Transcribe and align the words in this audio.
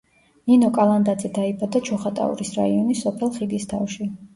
ნინო 0.51 0.71
კალანდაძე 0.77 1.31
დაიბადა 1.37 1.85
ჩოხატაურის 1.91 2.57
რაიონის 2.59 3.09
სოფელ 3.09 3.35
ხიდისთავში. 3.41 4.15